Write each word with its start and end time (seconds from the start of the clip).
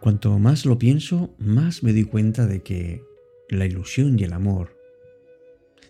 Cuanto 0.00 0.38
más 0.38 0.64
lo 0.64 0.78
pienso, 0.78 1.34
más 1.38 1.82
me 1.82 1.92
doy 1.92 2.04
cuenta 2.04 2.46
de 2.46 2.62
que 2.62 3.04
la 3.50 3.66
ilusión 3.66 4.18
y 4.18 4.24
el 4.24 4.32
amor 4.32 4.76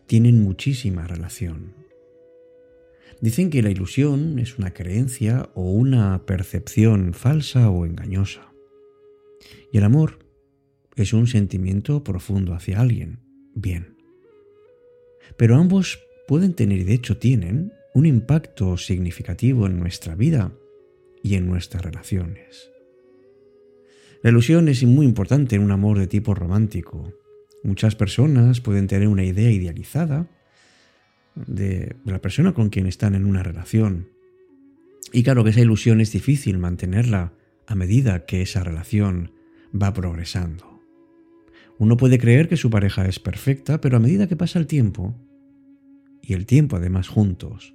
tienen 0.06 0.42
muchísima 0.42 1.06
relación. 1.06 1.74
Dicen 3.20 3.50
que 3.50 3.62
la 3.62 3.70
ilusión 3.70 4.38
es 4.38 4.58
una 4.58 4.72
creencia 4.72 5.50
o 5.54 5.70
una 5.70 6.26
percepción 6.26 7.14
falsa 7.14 7.70
o 7.70 7.86
engañosa. 7.86 8.52
Y 9.72 9.78
el 9.78 9.84
amor 9.84 10.18
es 10.96 11.12
un 11.12 11.26
sentimiento 11.26 12.02
profundo 12.02 12.54
hacia 12.54 12.80
alguien. 12.80 13.20
Bien. 13.54 13.96
Pero 15.36 15.56
ambos 15.56 16.00
pueden 16.26 16.54
tener, 16.54 16.78
y 16.78 16.84
de 16.84 16.94
hecho 16.94 17.18
tienen, 17.18 17.72
un 17.94 18.06
impacto 18.06 18.76
significativo 18.76 19.66
en 19.66 19.78
nuestra 19.78 20.14
vida 20.14 20.52
y 21.22 21.34
en 21.34 21.46
nuestras 21.46 21.84
relaciones. 21.84 22.69
La 24.22 24.28
ilusión 24.28 24.68
es 24.68 24.84
muy 24.84 25.06
importante 25.06 25.56
en 25.56 25.62
un 25.62 25.70
amor 25.70 25.98
de 25.98 26.06
tipo 26.06 26.34
romántico. 26.34 27.10
Muchas 27.62 27.96
personas 27.96 28.60
pueden 28.60 28.86
tener 28.86 29.08
una 29.08 29.24
idea 29.24 29.50
idealizada 29.50 30.28
de, 31.34 31.96
la 32.04 32.20
persona 32.20 32.52
con 32.52 32.68
quien 32.68 32.86
están 32.86 33.14
en 33.14 33.24
una 33.24 33.42
relación. 33.42 34.08
Y 35.12 35.22
claro 35.22 35.42
que 35.42 35.50
esa 35.50 35.62
ilusión 35.62 36.02
es 36.02 36.12
difícil 36.12 36.58
mantenerla 36.58 37.32
a 37.66 37.74
medida 37.74 38.26
que 38.26 38.42
esa 38.42 38.62
relación 38.62 39.32
va 39.74 39.94
progresando. 39.94 40.82
Uno 41.78 41.96
puede 41.96 42.18
creer 42.18 42.48
que 42.48 42.58
su 42.58 42.68
pareja 42.68 43.06
es 43.06 43.18
perfecta, 43.20 43.80
pero 43.80 43.96
a 43.96 44.00
medida 44.00 44.28
que 44.28 44.36
pasa 44.36 44.58
el 44.58 44.66
tiempo, 44.66 45.14
y 46.20 46.34
el 46.34 46.44
tiempo 46.44 46.76
además 46.76 47.08
juntos, 47.08 47.74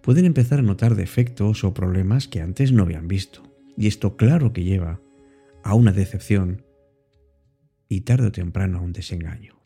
pueden 0.00 0.26
empezar 0.26 0.60
a 0.60 0.62
notar 0.62 0.94
defectos 0.94 1.64
o 1.64 1.74
problemas 1.74 2.28
que 2.28 2.40
antes 2.40 2.70
no 2.70 2.84
habían 2.84 3.08
visto. 3.08 3.42
Y 3.76 3.88
esto 3.88 4.16
claro 4.16 4.52
que 4.52 4.62
lleva 4.62 5.00
a 5.66 5.74
una 5.74 5.90
decepción 5.90 6.64
y 7.88 8.02
tarde 8.02 8.28
o 8.28 8.32
temprano 8.32 8.78
a 8.78 8.82
un 8.82 8.92
desengaño. 8.92 9.60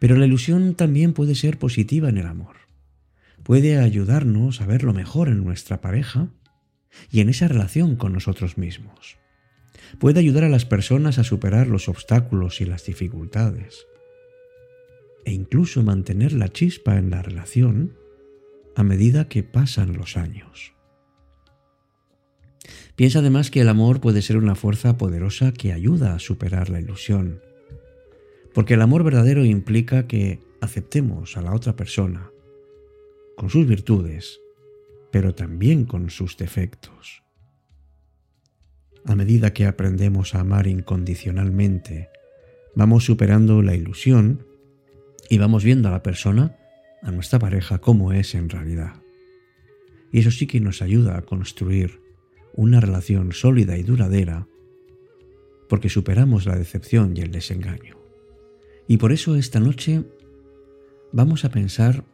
Pero 0.00 0.16
la 0.16 0.26
ilusión 0.26 0.74
también 0.74 1.12
puede 1.12 1.36
ser 1.36 1.56
positiva 1.56 2.08
en 2.08 2.18
el 2.18 2.26
amor. 2.26 2.56
Puede 3.44 3.78
ayudarnos 3.78 4.60
a 4.60 4.66
ver 4.66 4.82
lo 4.82 4.92
mejor 4.92 5.28
en 5.28 5.44
nuestra 5.44 5.80
pareja 5.80 6.30
y 7.12 7.20
en 7.20 7.28
esa 7.28 7.46
relación 7.46 7.94
con 7.94 8.12
nosotros 8.12 8.58
mismos. 8.58 9.18
Puede 10.00 10.18
ayudar 10.18 10.42
a 10.42 10.48
las 10.48 10.64
personas 10.64 11.20
a 11.20 11.24
superar 11.24 11.68
los 11.68 11.88
obstáculos 11.88 12.60
y 12.60 12.64
las 12.64 12.84
dificultades. 12.84 13.86
E 15.24 15.32
incluso 15.32 15.84
mantener 15.84 16.32
la 16.32 16.48
chispa 16.48 16.96
en 16.96 17.10
la 17.10 17.22
relación 17.22 17.96
a 18.74 18.82
medida 18.82 19.28
que 19.28 19.44
pasan 19.44 19.96
los 19.96 20.16
años. 20.16 20.75
Piensa 22.96 23.20
además 23.20 23.50
que 23.50 23.60
el 23.60 23.68
amor 23.68 24.00
puede 24.00 24.22
ser 24.22 24.36
una 24.36 24.54
fuerza 24.54 24.96
poderosa 24.96 25.52
que 25.52 25.72
ayuda 25.72 26.14
a 26.14 26.18
superar 26.18 26.70
la 26.70 26.80
ilusión 26.80 27.40
porque 28.56 28.72
el 28.72 28.80
amor 28.80 29.04
verdadero 29.04 29.44
implica 29.44 30.06
que 30.06 30.40
aceptemos 30.62 31.36
a 31.36 31.42
la 31.42 31.54
otra 31.54 31.76
persona 31.76 32.30
con 33.36 33.50
sus 33.50 33.66
virtudes, 33.66 34.40
pero 35.12 35.34
también 35.34 35.84
con 35.84 36.08
sus 36.08 36.38
defectos. 36.38 37.22
A 39.04 39.14
medida 39.14 39.52
que 39.52 39.66
aprendemos 39.66 40.34
a 40.34 40.40
amar 40.40 40.68
incondicionalmente, 40.68 42.08
vamos 42.74 43.04
superando 43.04 43.60
la 43.60 43.74
ilusión 43.74 44.46
y 45.28 45.36
vamos 45.36 45.62
viendo 45.62 45.90
a 45.90 45.92
la 45.92 46.02
persona, 46.02 46.56
a 47.02 47.10
nuestra 47.10 47.38
pareja, 47.38 47.82
como 47.82 48.14
es 48.14 48.34
en 48.34 48.48
realidad. 48.48 48.94
Y 50.12 50.20
eso 50.20 50.30
sí 50.30 50.46
que 50.46 50.60
nos 50.60 50.80
ayuda 50.80 51.18
a 51.18 51.26
construir 51.26 52.00
una 52.56 52.80
relación 52.80 53.32
sólida 53.32 53.76
y 53.76 53.82
duradera 53.82 54.48
porque 55.68 55.88
superamos 55.88 56.46
la 56.46 56.56
decepción 56.56 57.16
y 57.16 57.20
el 57.20 57.30
desengaño. 57.30 57.96
Y 58.88 58.98
por 58.98 59.12
eso 59.12 59.36
esta 59.36 59.60
noche 59.60 60.04
vamos 61.12 61.44
a 61.44 61.50
pensar 61.50 62.04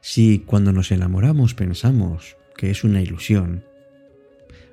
si 0.00 0.40
cuando 0.40 0.72
nos 0.72 0.90
enamoramos 0.90 1.54
pensamos 1.54 2.36
que 2.56 2.70
es 2.70 2.84
una 2.84 3.02
ilusión, 3.02 3.64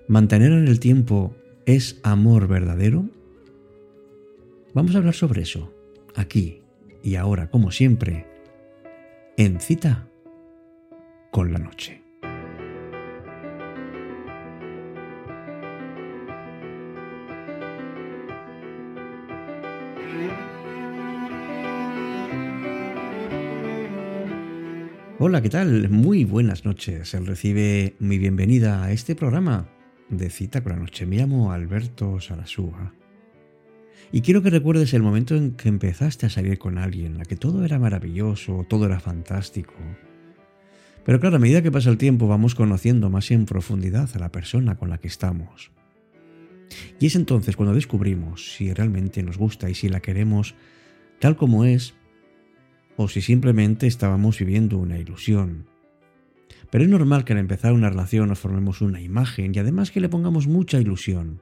mantener 0.07 0.51
en 0.51 0.67
el 0.67 0.79
tiempo 0.79 1.35
es 1.65 1.99
amor 2.03 2.47
verdadero. 2.47 3.09
Vamos 4.73 4.95
a 4.95 4.99
hablar 4.99 5.13
sobre 5.13 5.41
eso, 5.41 5.73
aquí 6.15 6.61
y 7.03 7.15
ahora, 7.15 7.49
como 7.49 7.71
siempre, 7.71 8.25
en 9.37 9.59
cita 9.59 10.09
con 11.31 11.51
la 11.51 11.59
noche. 11.59 12.06
Hola, 25.19 25.41
¿qué 25.41 25.49
tal? 25.49 25.89
Muy 25.89 26.25
buenas 26.25 26.63
noches. 26.63 27.13
Él 27.15 27.25
recibe 27.25 27.95
mi 27.99 28.19
bienvenida 28.19 28.83
a 28.83 28.91
este 28.91 29.15
programa 29.15 29.67
de 30.09 30.29
Cita 30.29 30.61
con 30.61 30.73
la 30.73 30.79
Noche. 30.79 31.05
Me 31.07 31.17
llamo 31.17 31.51
Alberto 31.51 32.19
Sarasúa. 32.21 32.93
Y 34.11 34.21
quiero 34.21 34.41
que 34.41 34.51
recuerdes 34.51 34.93
el 34.93 35.01
momento 35.01 35.35
en 35.35 35.51
que 35.51 35.69
empezaste 35.69 36.27
a 36.27 36.29
salir 36.29 36.57
con 36.59 36.77
alguien, 36.77 37.13
en 37.13 37.17
la 37.17 37.25
que 37.25 37.35
todo 37.35 37.65
era 37.65 37.79
maravilloso, 37.79 38.65
todo 38.69 38.85
era 38.85 38.99
fantástico. 38.99 39.73
Pero 41.03 41.19
claro, 41.19 41.37
a 41.37 41.39
medida 41.39 41.61
que 41.61 41.71
pasa 41.71 41.89
el 41.89 41.97
tiempo 41.97 42.27
vamos 42.27 42.53
conociendo 42.53 43.09
más 43.09 43.31
en 43.31 43.45
profundidad 43.45 44.09
a 44.13 44.19
la 44.19 44.31
persona 44.31 44.75
con 44.75 44.89
la 44.89 44.99
que 44.99 45.07
estamos. 45.07 45.71
Y 46.99 47.07
es 47.07 47.15
entonces 47.15 47.55
cuando 47.55 47.75
descubrimos 47.75 48.55
si 48.55 48.73
realmente 48.73 49.23
nos 49.23 49.37
gusta 49.37 49.69
y 49.69 49.75
si 49.75 49.89
la 49.89 49.99
queremos 49.99 50.55
tal 51.19 51.35
como 51.35 51.65
es 51.65 51.93
o 52.95 53.07
si 53.07 53.21
simplemente 53.21 53.87
estábamos 53.87 54.39
viviendo 54.39 54.77
una 54.77 54.97
ilusión. 54.97 55.67
Pero 56.69 56.83
es 56.83 56.89
normal 56.89 57.23
que 57.23 57.33
al 57.33 57.39
empezar 57.39 57.73
una 57.73 57.89
relación 57.89 58.27
nos 58.27 58.39
formemos 58.39 58.81
una 58.81 58.99
imagen 58.99 59.53
y 59.55 59.59
además 59.59 59.91
que 59.91 60.01
le 60.01 60.09
pongamos 60.09 60.47
mucha 60.47 60.79
ilusión, 60.79 61.41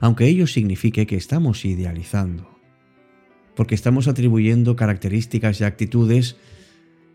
aunque 0.00 0.26
ello 0.26 0.46
signifique 0.46 1.06
que 1.06 1.16
estamos 1.16 1.64
idealizando, 1.64 2.58
porque 3.56 3.74
estamos 3.74 4.08
atribuyendo 4.08 4.76
características 4.76 5.60
y 5.60 5.64
actitudes 5.64 6.36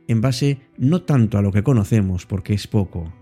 en 0.07 0.22
base 0.22 0.59
no 0.77 1.03
tanto 1.03 1.38
a 1.38 1.41
lo 1.41 1.51
que 1.51 1.63
conocemos, 1.63 2.25
porque 2.25 2.53
es 2.53 2.67
poco, 2.67 3.13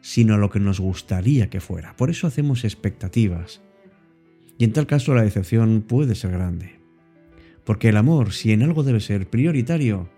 sino 0.00 0.38
lo 0.38 0.50
que 0.50 0.60
nos 0.60 0.80
gustaría 0.80 1.50
que 1.50 1.60
fuera. 1.60 1.96
Por 1.96 2.10
eso 2.10 2.26
hacemos 2.26 2.64
expectativas. 2.64 3.60
Y 4.58 4.64
en 4.64 4.72
tal 4.72 4.86
caso 4.86 5.14
la 5.14 5.22
decepción 5.22 5.82
puede 5.82 6.14
ser 6.14 6.32
grande. 6.32 6.80
Porque 7.64 7.90
el 7.90 7.96
amor, 7.96 8.32
si 8.32 8.52
en 8.52 8.62
algo 8.62 8.82
debe 8.82 9.00
ser 9.00 9.28
prioritario, 9.28 10.08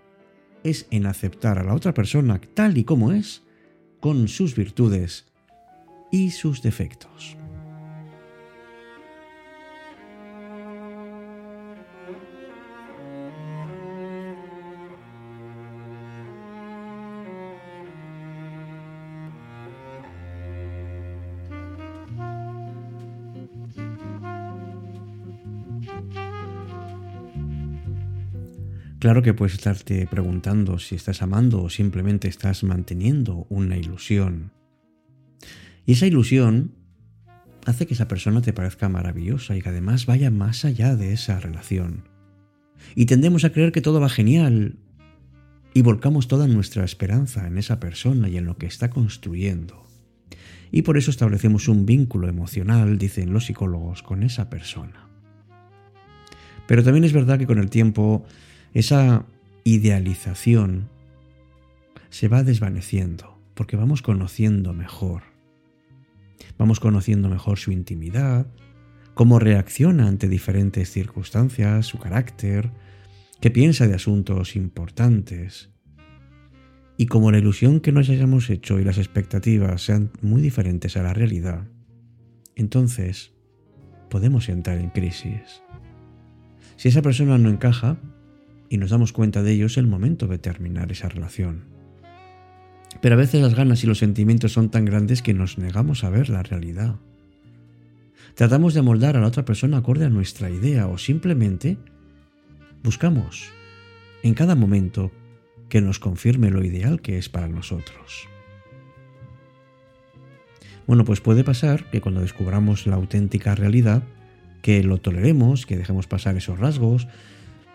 es 0.63 0.87
en 0.91 1.05
aceptar 1.05 1.59
a 1.59 1.63
la 1.63 1.73
otra 1.73 1.93
persona 1.93 2.39
tal 2.53 2.77
y 2.77 2.83
como 2.83 3.11
es, 3.11 3.43
con 3.99 4.27
sus 4.27 4.55
virtudes 4.55 5.25
y 6.11 6.31
sus 6.31 6.61
defectos. 6.61 7.37
Claro 29.03 29.21
que 29.21 29.33
puedes 29.33 29.55
estarte 29.55 30.07
preguntando 30.07 30.79
si 30.79 30.95
estás 30.95 31.21
amando 31.21 31.61
o 31.61 31.69
simplemente 31.69 32.29
estás 32.29 32.63
manteniendo 32.63 33.45
una 33.49 33.75
ilusión. 33.75 34.53
Y 35.85 35.91
esa 35.91 36.07
ilusión 36.07 36.71
hace 37.65 37.85
que 37.85 37.95
esa 37.95 38.07
persona 38.07 38.41
te 38.41 38.53
parezca 38.53 38.87
maravillosa 38.87 39.57
y 39.57 39.61
que 39.61 39.67
además 39.67 40.05
vaya 40.05 40.31
más 40.31 40.63
allá 40.63 40.95
de 40.95 41.11
esa 41.11 41.37
relación. 41.41 42.07
Y 42.95 43.05
tendemos 43.05 43.43
a 43.43 43.51
creer 43.51 43.73
que 43.73 43.81
todo 43.81 43.99
va 43.99 44.07
genial 44.07 44.77
y 45.73 45.81
volcamos 45.81 46.29
toda 46.29 46.47
nuestra 46.47 46.85
esperanza 46.85 47.45
en 47.45 47.57
esa 47.57 47.81
persona 47.81 48.29
y 48.29 48.37
en 48.37 48.45
lo 48.45 48.55
que 48.55 48.67
está 48.67 48.89
construyendo. 48.89 49.85
Y 50.71 50.83
por 50.83 50.97
eso 50.97 51.11
establecemos 51.11 51.67
un 51.67 51.85
vínculo 51.85 52.29
emocional, 52.29 52.97
dicen 52.97 53.33
los 53.33 53.47
psicólogos, 53.47 54.01
con 54.01 54.23
esa 54.23 54.49
persona. 54.49 55.09
Pero 56.67 56.85
también 56.85 57.03
es 57.03 57.11
verdad 57.11 57.37
que 57.37 57.47
con 57.47 57.59
el 57.59 57.69
tiempo 57.69 58.25
esa 58.73 59.25
idealización 59.63 60.89
se 62.09 62.27
va 62.27 62.43
desvaneciendo 62.43 63.39
porque 63.53 63.77
vamos 63.77 64.01
conociendo 64.01 64.73
mejor. 64.73 65.23
Vamos 66.57 66.79
conociendo 66.79 67.29
mejor 67.29 67.57
su 67.57 67.71
intimidad, 67.71 68.47
cómo 69.13 69.39
reacciona 69.39 70.07
ante 70.07 70.27
diferentes 70.27 70.91
circunstancias, 70.91 71.85
su 71.85 71.99
carácter, 71.99 72.71
qué 73.39 73.51
piensa 73.51 73.87
de 73.87 73.95
asuntos 73.95 74.55
importantes. 74.55 75.69
Y 76.97 77.07
como 77.07 77.31
la 77.31 77.39
ilusión 77.39 77.79
que 77.79 77.91
nos 77.91 78.09
hayamos 78.09 78.49
hecho 78.49 78.79
y 78.79 78.83
las 78.83 78.97
expectativas 78.97 79.83
sean 79.83 80.11
muy 80.21 80.41
diferentes 80.41 80.95
a 80.97 81.03
la 81.03 81.13
realidad, 81.13 81.67
entonces 82.55 83.33
podemos 84.09 84.49
entrar 84.49 84.77
en 84.77 84.89
crisis. 84.89 85.63
Si 86.75 86.89
esa 86.89 87.01
persona 87.01 87.37
no 87.37 87.49
encaja 87.49 87.97
y 88.73 88.77
nos 88.79 88.89
damos 88.89 89.13
cuenta 89.13 89.43
de 89.43 89.51
ello, 89.51 89.67
es 89.67 89.77
el 89.77 89.85
momento 89.85 90.25
de 90.25 90.39
terminar 90.39 90.91
esa 90.91 91.07
relación. 91.07 91.65
Pero 93.01 93.13
a 93.13 93.19
veces 93.19 93.39
las 93.39 93.53
ganas 93.53 93.83
y 93.83 93.87
los 93.87 93.99
sentimientos 93.99 94.51
son 94.51 94.71
tan 94.71 94.83
grandes 94.83 95.21
que 95.21 95.35
nos 95.35 95.59
negamos 95.59 96.03
a 96.03 96.09
ver 96.09 96.29
la 96.29 96.41
realidad. 96.41 96.95
Tratamos 98.33 98.73
de 98.73 98.79
amoldar 98.79 99.15
a 99.15 99.21
la 99.21 99.27
otra 99.27 99.45
persona 99.45 99.77
acorde 99.77 100.05
a 100.05 100.09
nuestra 100.09 100.49
idea 100.49 100.87
o 100.87 100.97
simplemente 100.97 101.77
buscamos 102.81 103.51
en 104.23 104.33
cada 104.33 104.55
momento 104.55 105.11
que 105.69 105.79
nos 105.79 105.99
confirme 105.99 106.49
lo 106.49 106.63
ideal 106.63 106.99
que 106.99 107.19
es 107.19 107.29
para 107.29 107.47
nosotros. 107.47 108.27
Bueno, 110.87 111.05
pues 111.05 111.21
puede 111.21 111.43
pasar 111.43 111.91
que 111.91 112.01
cuando 112.01 112.21
descubramos 112.21 112.87
la 112.87 112.95
auténtica 112.95 113.53
realidad, 113.53 114.01
que 114.63 114.81
lo 114.81 114.97
toleremos, 114.97 115.67
que 115.67 115.77
dejemos 115.77 116.07
pasar 116.07 116.37
esos 116.37 116.57
rasgos 116.57 117.07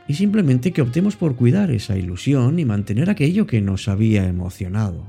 y 0.08 0.14
simplemente 0.14 0.72
que 0.72 0.80
optemos 0.80 1.16
por 1.16 1.36
cuidar 1.36 1.70
esa 1.70 1.96
ilusión 1.96 2.58
y 2.58 2.64
mantener 2.64 3.10
aquello 3.10 3.46
que 3.46 3.60
nos 3.60 3.88
había 3.88 4.26
emocionado. 4.26 5.04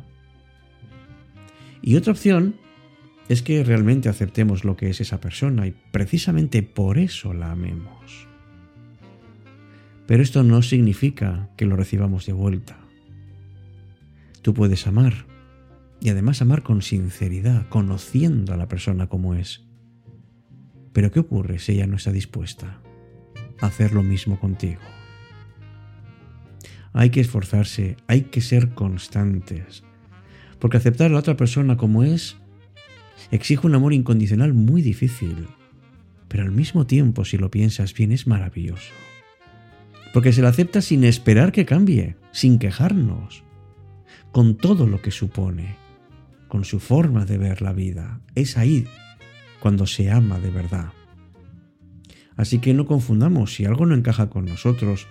Y 1.81 1.96
otra 1.96 2.12
opción 2.12 2.56
es 3.30 3.42
que 3.42 3.63
realmente 3.63 4.10
aceptemos 4.10 4.66
lo 4.66 4.75
que 4.75 4.90
es 4.90 5.00
esa 5.00 5.22
persona 5.22 5.66
y 5.66 5.74
precisamente 5.92 6.63
por 6.63 6.98
eso 6.98 7.34
la 7.34 7.51
amemos. 7.51 8.28
Pero 10.06 10.22
esto 10.22 10.44
no 10.44 10.62
significa 10.62 11.50
que 11.56 11.66
lo 11.66 11.78
recibamos 11.78 12.25
de 12.25 12.34
vuelta. 12.34 12.78
Tú 14.42 14.54
puedes 14.54 14.86
amar 14.86 15.28
y 16.02 16.10
además 16.10 16.42
amar 16.42 16.62
con 16.62 16.81
sinceridad, 16.81 17.69
conociendo 17.69 18.54
a 18.54 18.57
la 18.57 18.68
persona 18.68 19.07
como 19.07 19.36
es. 19.36 19.63
Pero 20.92 21.12
¿qué 21.12 21.22
ocurre 21.22 21.60
si 21.60 21.74
ella 21.74 21.88
no 21.88 21.95
está 21.95 22.12
dispuesta 22.12 22.81
hacer 23.61 23.94
lo 23.94 24.03
mismo 24.03 24.39
contigo? 24.39 24.81
Hay 26.94 27.09
que 27.09 27.21
esforzarse, 27.21 27.97
hay 28.07 28.23
que 28.23 28.41
ser 28.41 28.69
constantes, 28.69 29.83
porque 30.59 30.77
aceptar 30.77 31.07
a 31.07 31.13
la 31.13 31.19
otra 31.19 31.38
persona 31.38 31.77
como 31.77 32.03
es 32.03 32.38
exige 33.31 33.67
un 33.67 33.75
amor 33.75 33.94
incondicional 33.94 34.53
muy 34.53 34.81
difícil, 34.81 35.47
pero 36.27 36.44
al 36.44 36.51
mismo 36.51 36.88
tiempo, 36.88 37.25
si 37.25 37.38
lo 37.38 37.51
piensas 37.51 37.94
bien, 37.94 38.11
es 38.11 38.27
maravilloso. 38.27 38.94
Porque 40.13 40.33
se 40.33 40.41
la 40.41 40.50
acepta 40.50 40.81
sin 40.81 41.03
esperar 41.03 41.51
que 41.51 41.65
cambie, 41.65 42.15
sin 42.31 42.57
quejarnos, 42.57 43.44
con 44.31 44.57
todo 44.57 44.88
lo 44.88 45.01
que 45.01 45.11
supone 45.11 45.89
con 46.50 46.65
su 46.65 46.81
forma 46.81 47.25
de 47.25 47.38
ver 47.38 47.61
la 47.61 47.71
vida. 47.71 48.19
Es 48.35 48.57
ahí 48.57 48.85
cuando 49.61 49.85
se 49.85 50.11
ama 50.11 50.39
de 50.39 50.50
verdad. 50.50 50.91
Así 52.39 52.59
que 52.59 52.74
no 52.74 52.86
confundamos 52.86 53.53
si 53.53 53.65
algo 53.65 53.86
no 53.86 53.95
encaja 53.95 54.30
con 54.30 54.45
nosotros, 54.45 55.07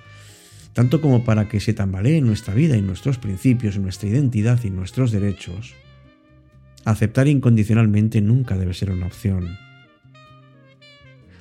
tanto 0.72 1.02
como 1.02 1.24
para 1.24 1.46
que 1.46 1.60
se 1.60 1.74
tambalee 1.74 2.22
nuestra 2.22 2.54
vida 2.54 2.74
y 2.74 2.80
nuestros 2.80 3.18
principios, 3.18 3.76
nuestra 3.76 4.08
identidad 4.08 4.64
y 4.64 4.70
nuestros 4.70 5.12
derechos. 5.12 5.74
Aceptar 6.86 7.28
incondicionalmente 7.28 8.22
nunca 8.22 8.56
debe 8.56 8.72
ser 8.72 8.92
una 8.92 9.08
opción. 9.08 9.58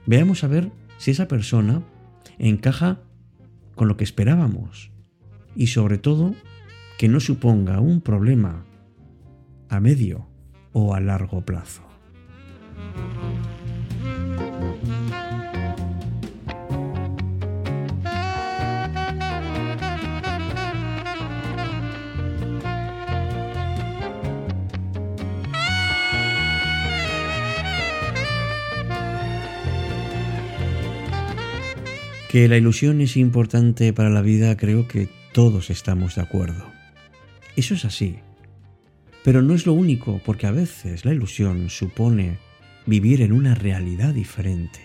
Veamos 0.05 0.43
a 0.43 0.47
ver 0.47 0.73
si 0.97 1.11
esa 1.11 1.29
persona 1.29 1.83
encaja 2.37 2.99
con 3.75 3.87
lo 3.87 3.95
que 3.95 4.03
esperábamos 4.03 4.91
y 5.55 5.67
sobre 5.67 5.99
todo 5.99 6.35
que 6.97 7.07
no 7.07 7.21
suponga 7.21 7.79
un 7.79 8.01
problema 8.01 8.65
a 9.69 9.79
medio 9.79 10.27
o 10.73 10.93
a 10.93 10.99
largo 10.99 11.45
plazo. 11.45 11.83
Que 32.29 32.49
la 32.49 32.57
ilusión 32.57 32.99
es 32.99 33.15
importante 33.15 33.93
para 33.93 34.09
la 34.09 34.21
vida 34.21 34.57
creo 34.57 34.85
que 34.85 35.07
todos 35.31 35.69
estamos 35.69 36.15
de 36.15 36.21
acuerdo. 36.21 36.65
Eso 37.55 37.73
es 37.73 37.85
así. 37.85 38.17
Pero 39.23 39.41
no 39.41 39.53
es 39.53 39.65
lo 39.65 39.71
único, 39.71 40.19
porque 40.25 40.45
a 40.45 40.51
veces 40.51 41.05
la 41.05 41.13
ilusión 41.13 41.69
supone 41.69 42.37
vivir 42.85 43.21
en 43.21 43.31
una 43.31 43.55
realidad 43.55 44.13
diferente. 44.13 44.81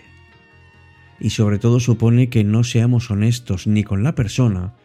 Y 1.19 1.31
sobre 1.31 1.59
todo 1.59 1.81
supone 1.81 2.29
que 2.29 2.45
no 2.45 2.63
seamos 2.63 3.11
honestos 3.11 3.67
ni 3.67 3.83
con 3.83 4.03
la 4.03 4.15
persona, 4.15 4.75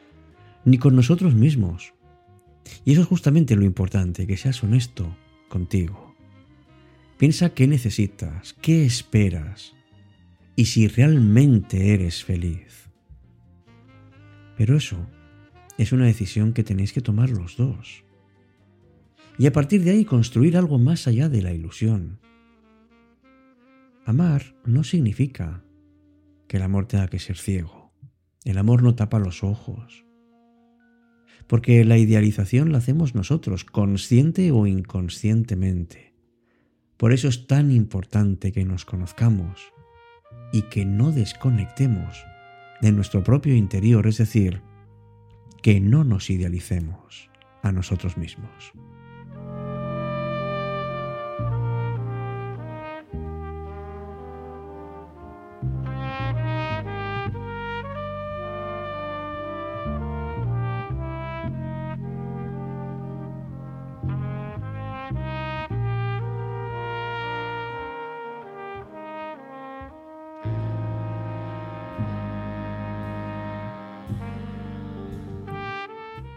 ni 0.65 0.79
con 0.79 0.97
nosotros 0.97 1.35
mismos. 1.35 1.95
Y 2.85 2.93
eso 2.93 3.03
es 3.03 3.07
justamente 3.07 3.55
lo 3.55 3.65
importante, 3.65 4.27
que 4.27 4.37
seas 4.37 4.65
honesto 4.65 5.17
contigo. 5.49 6.17
Piensa 7.19 7.51
qué 7.51 7.69
necesitas, 7.69 8.55
qué 8.61 8.85
esperas 8.85 9.78
y 10.59 10.65
si 10.65 10.89
realmente 10.89 11.95
eres 11.95 12.25
feliz. 12.25 12.91
Pero 14.57 14.77
eso 14.77 15.07
es 15.79 15.93
una 15.93 16.07
decisión 16.07 16.53
que 16.53 16.65
tenéis 16.65 16.93
que 16.93 17.01
tomar 17.01 17.31
los 17.31 17.57
dos 17.57 18.03
y 19.39 19.47
a 19.47 19.53
partir 19.53 19.85
de 19.85 19.93
ahí 19.93 20.05
construir 20.05 20.57
algo 20.57 20.81
más 20.81 21.07
allá 21.07 21.29
de 21.29 21.43
la 21.43 21.53
ilusión. 21.53 22.19
Amar 24.05 24.57
no 24.65 24.83
significa 24.83 25.62
que 26.49 26.57
el 26.57 26.65
amor 26.65 26.87
tenga 26.88 27.07
que 27.07 27.21
ser 27.21 27.37
ciego. 27.37 27.93
El 28.45 28.59
amor 28.59 28.83
no 28.83 28.97
tapa 28.97 29.21
los 29.21 29.45
ojos. 29.45 30.05
Porque 31.47 31.85
la 31.85 31.99
idealización 31.99 32.73
la 32.73 32.79
hacemos 32.79 33.15
nosotros, 33.15 33.65
consciente 33.65 34.50
o 34.50 34.67
inconscientemente. 34.67 36.17
Por 36.97 37.12
eso 37.12 37.29
es 37.29 37.47
tan 37.47 37.71
importante 37.71 38.50
que 38.50 38.65
nos 38.65 38.85
conozcamos 38.85 39.73
y 40.52 40.62
que 40.62 40.85
no 40.85 41.12
desconectemos 41.12 42.25
de 42.81 42.93
nuestro 42.93 43.23
propio 43.23 43.55
interior, 43.55 44.07
es 44.07 44.19
decir, 44.19 44.62
que 45.62 45.81
no 45.81 46.05
nos 46.05 46.31
idealicemos 46.31 47.31
a 47.62 47.73
nosotros 47.73 48.17
mismos. 48.17 48.73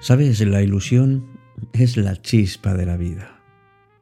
Sabes, 0.02 0.42
la 0.42 0.64
ilusión 0.64 1.28
es 1.74 1.96
la 1.96 2.20
chispa 2.20 2.74
de 2.74 2.88
la 2.88 2.98
vida. 2.98 3.40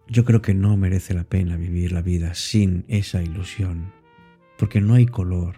Yo 0.07 0.23
creo 0.23 0.41
que 0.41 0.53
no 0.53 0.77
merece 0.77 1.13
la 1.13 1.25
pena 1.25 1.57
vivir 1.57 1.91
la 1.91 2.01
vida 2.01 2.35
sin 2.35 2.85
esa 2.87 3.21
ilusión, 3.21 3.91
porque 4.57 4.79
no 4.79 4.93
hay 4.93 5.07
color, 5.07 5.57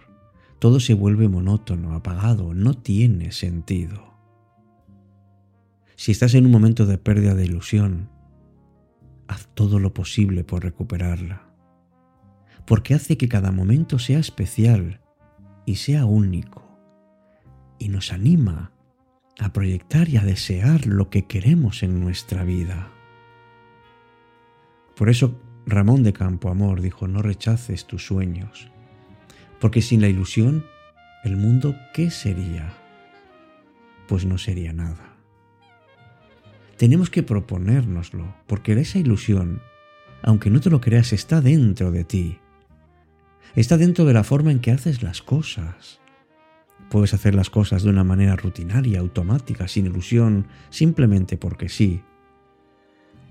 todo 0.58 0.80
se 0.80 0.94
vuelve 0.94 1.28
monótono, 1.28 1.94
apagado, 1.94 2.54
no 2.54 2.74
tiene 2.74 3.30
sentido. 3.30 4.18
Si 5.94 6.10
estás 6.10 6.34
en 6.34 6.46
un 6.46 6.50
momento 6.50 6.86
de 6.86 6.98
pérdida 6.98 7.36
de 7.36 7.44
ilusión, 7.44 8.10
haz 9.28 9.46
todo 9.54 9.78
lo 9.78 9.94
posible 9.94 10.42
por 10.42 10.64
recuperarla, 10.64 11.54
porque 12.66 12.94
hace 12.94 13.16
que 13.16 13.28
cada 13.28 13.52
momento 13.52 14.00
sea 14.00 14.18
especial 14.18 15.02
y 15.66 15.76
sea 15.76 16.04
único, 16.04 16.64
y 17.78 17.90
nos 17.90 18.12
anima 18.12 18.72
a 19.38 19.52
proyectar 19.52 20.08
y 20.08 20.16
a 20.16 20.24
desear 20.24 20.86
lo 20.86 21.10
que 21.10 21.24
queremos 21.24 21.82
en 21.82 22.00
nuestra 22.00 22.44
vida. 22.44 22.90
Por 24.96 25.08
eso 25.08 25.40
Ramón 25.66 26.02
de 26.02 26.12
Campo 26.12 26.50
Amor 26.50 26.80
dijo, 26.80 27.08
no 27.08 27.22
rechaces 27.22 27.86
tus 27.86 28.06
sueños, 28.06 28.68
porque 29.60 29.80
sin 29.80 30.00
la 30.00 30.08
ilusión, 30.08 30.66
el 31.24 31.36
mundo, 31.36 31.76
¿qué 31.94 32.10
sería? 32.10 32.74
Pues 34.08 34.26
no 34.26 34.38
sería 34.38 34.72
nada. 34.72 35.16
Tenemos 36.76 37.10
que 37.10 37.22
proponérnoslo, 37.22 38.34
porque 38.46 38.72
esa 38.72 38.98
ilusión, 38.98 39.62
aunque 40.22 40.50
no 40.50 40.60
te 40.60 40.68
lo 40.68 40.80
creas, 40.80 41.12
está 41.12 41.40
dentro 41.40 41.90
de 41.92 42.04
ti. 42.04 42.38
Está 43.54 43.76
dentro 43.76 44.04
de 44.04 44.14
la 44.14 44.24
forma 44.24 44.50
en 44.50 44.60
que 44.60 44.72
haces 44.72 45.02
las 45.02 45.22
cosas 45.22 46.01
Puedes 46.92 47.14
hacer 47.14 47.34
las 47.34 47.48
cosas 47.48 47.84
de 47.84 47.88
una 47.88 48.04
manera 48.04 48.36
rutinaria, 48.36 49.00
automática, 49.00 49.66
sin 49.66 49.86
ilusión, 49.86 50.48
simplemente 50.68 51.38
porque 51.38 51.70
sí. 51.70 52.02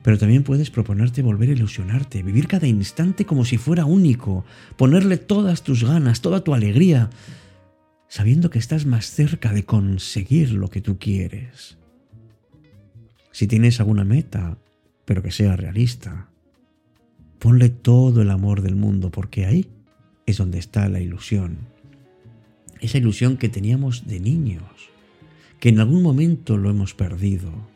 Pero 0.02 0.18
también 0.18 0.42
puedes 0.42 0.72
proponerte 0.72 1.22
volver 1.22 1.50
a 1.50 1.52
ilusionarte, 1.52 2.24
vivir 2.24 2.48
cada 2.48 2.66
instante 2.66 3.24
como 3.24 3.46
si 3.46 3.58
fuera 3.60 3.86
único, 3.86 4.46
ponerle 4.78 5.18
todas 5.18 5.62
tus 5.62 5.84
ganas, 5.84 6.22
toda 6.22 6.44
tu 6.44 6.56
alegría, 6.56 7.12
sabiendo 8.08 8.50
que 8.50 8.58
estás 8.58 8.88
más 8.88 9.06
cerca 9.12 9.54
de 9.54 9.64
conseguir 9.64 10.54
lo 10.54 10.68
que 10.72 10.82
tú 10.82 10.98
quieres. 10.98 11.78
Si 13.32 13.46
tienes 13.46 13.80
alguna 13.80 14.06
meta, 14.06 14.58
pero 15.06 15.22
que 15.22 15.30
sea 15.30 15.56
realista, 15.56 16.32
ponle 17.38 17.70
todo 17.70 18.24
el 18.24 18.32
amor 18.32 18.64
del 18.64 18.76
mundo, 18.76 19.12
porque 19.12 19.46
ahí 19.46 19.70
es 20.26 20.38
donde 20.38 20.58
está 20.58 20.90
la 20.90 21.00
ilusión. 21.00 21.71
Esa 22.82 22.98
ilusión 22.98 23.38
que 23.38 23.50
teníamos 23.50 24.08
de 24.08 24.20
niños, 24.20 24.64
que 25.60 25.70
en 25.70 25.80
algún 25.80 26.04
momento 26.04 26.58
lo 26.58 26.70
hemos 26.70 26.94
perdido 26.94 27.72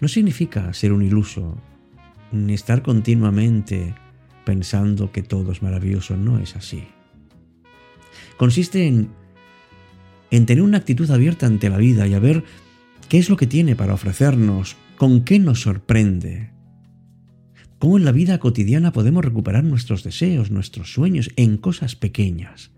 no 0.00 0.08
significa 0.08 0.72
ser 0.74 0.92
un 0.92 1.02
iluso, 1.02 1.60
ni 2.32 2.54
estar 2.54 2.82
continuamente 2.82 3.94
pensando 4.44 5.12
que 5.12 5.22
todo 5.22 5.52
es 5.52 5.62
maravilloso, 5.62 6.16
no 6.16 6.38
es 6.38 6.56
así. 6.56 6.84
Consiste 8.36 8.86
en, 8.86 9.08
en 10.30 10.46
tener 10.46 10.62
una 10.62 10.78
actitud 10.78 11.10
abierta 11.10 11.46
ante 11.46 11.68
la 11.68 11.78
vida 11.78 12.06
y 12.06 12.14
a 12.14 12.20
ver 12.20 12.44
qué 13.08 13.18
es 13.18 13.28
lo 13.28 13.36
que 13.36 13.46
tiene 13.46 13.76
para 13.76 13.94
ofrecernos, 13.94 14.76
con 14.96 15.24
qué 15.24 15.38
nos 15.38 15.62
sorprende, 15.62 16.50
cómo 17.78 17.98
en 17.98 18.04
la 18.04 18.12
vida 18.12 18.38
cotidiana 18.38 18.92
podemos 18.92 19.24
recuperar 19.24 19.64
nuestros 19.64 20.04
deseos, 20.04 20.50
nuestros 20.50 20.92
sueños 20.92 21.30
en 21.36 21.56
cosas 21.56 21.96
pequeñas. 21.96 22.70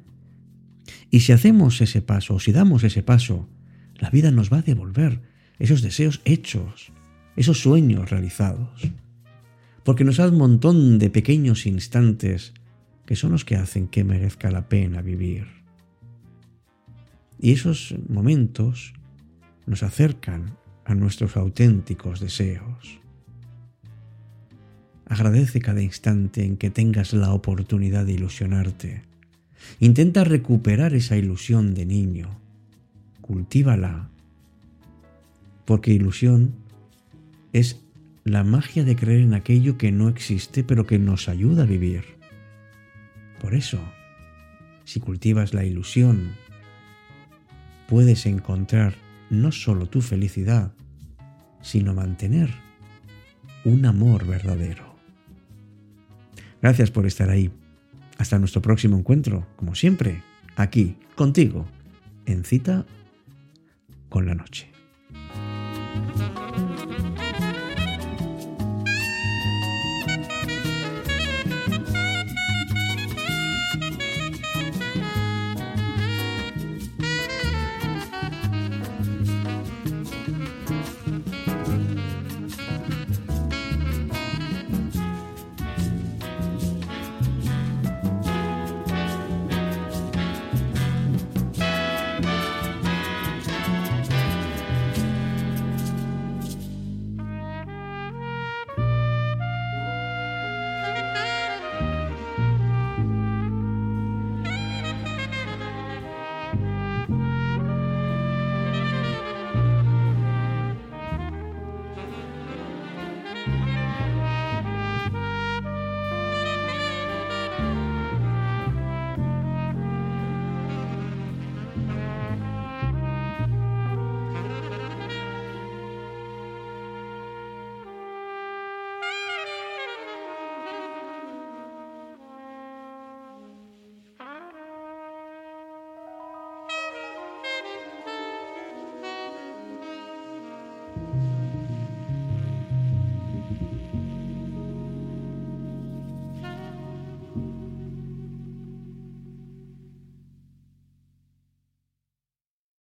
Y 1.10 1.20
si 1.20 1.32
hacemos 1.32 1.80
ese 1.80 2.02
paso, 2.02 2.34
o 2.36 2.40
si 2.40 2.52
damos 2.52 2.84
ese 2.84 3.02
paso, 3.02 3.48
la 3.96 4.10
vida 4.10 4.30
nos 4.30 4.52
va 4.52 4.58
a 4.58 4.62
devolver 4.62 5.20
esos 5.58 5.82
deseos 5.82 6.20
hechos, 6.24 6.92
esos 7.36 7.60
sueños 7.60 8.10
realizados. 8.10 8.90
Porque 9.84 10.04
nos 10.04 10.18
da 10.18 10.28
un 10.28 10.38
montón 10.38 10.98
de 10.98 11.10
pequeños 11.10 11.66
instantes 11.66 12.54
que 13.06 13.16
son 13.16 13.32
los 13.32 13.44
que 13.44 13.56
hacen 13.56 13.88
que 13.88 14.04
merezca 14.04 14.50
la 14.50 14.68
pena 14.68 15.02
vivir. 15.02 15.48
Y 17.40 17.52
esos 17.52 17.94
momentos 18.08 18.94
nos 19.66 19.82
acercan 19.82 20.56
a 20.84 20.94
nuestros 20.94 21.36
auténticos 21.36 22.20
deseos. 22.20 23.00
Agradece 25.06 25.60
cada 25.60 25.82
instante 25.82 26.44
en 26.44 26.56
que 26.56 26.70
tengas 26.70 27.12
la 27.12 27.32
oportunidad 27.32 28.06
de 28.06 28.12
ilusionarte. 28.12 29.09
Intenta 29.78 30.24
recuperar 30.24 30.94
esa 30.94 31.16
ilusión 31.16 31.74
de 31.74 31.86
niño. 31.86 32.38
Cultívala. 33.20 34.08
Porque 35.64 35.92
ilusión 35.92 36.54
es 37.52 37.80
la 38.24 38.44
magia 38.44 38.84
de 38.84 38.96
creer 38.96 39.20
en 39.20 39.34
aquello 39.34 39.78
que 39.78 39.92
no 39.92 40.08
existe 40.08 40.64
pero 40.64 40.86
que 40.86 40.98
nos 40.98 41.28
ayuda 41.28 41.62
a 41.62 41.66
vivir. 41.66 42.04
Por 43.40 43.54
eso, 43.54 43.80
si 44.84 45.00
cultivas 45.00 45.54
la 45.54 45.64
ilusión, 45.64 46.32
puedes 47.88 48.26
encontrar 48.26 48.94
no 49.30 49.52
solo 49.52 49.86
tu 49.86 50.02
felicidad, 50.02 50.72
sino 51.62 51.94
mantener 51.94 52.50
un 53.64 53.86
amor 53.86 54.26
verdadero. 54.26 54.94
Gracias 56.60 56.90
por 56.90 57.06
estar 57.06 57.30
ahí. 57.30 57.50
Hasta 58.20 58.38
nuestro 58.38 58.60
próximo 58.60 58.98
encuentro, 58.98 59.46
como 59.56 59.74
siempre, 59.74 60.22
aquí, 60.54 60.94
contigo, 61.14 61.64
en 62.26 62.44
cita 62.44 62.84
con 64.10 64.26
la 64.26 64.34
noche. 64.34 64.70